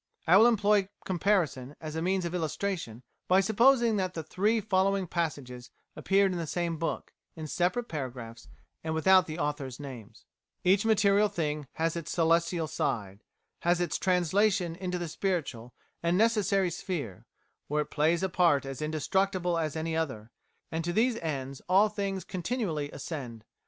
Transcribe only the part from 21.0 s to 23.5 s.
ends all things continually ascend.